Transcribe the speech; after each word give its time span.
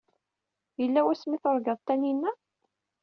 Yella 0.79 1.01
wasmi 1.05 1.35
ay 1.37 1.41
turgaḍ 1.43 1.79
Taninna? 1.87 2.31